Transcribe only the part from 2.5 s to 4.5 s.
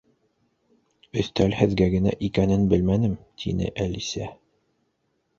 белмәнем,— тине Әлисә.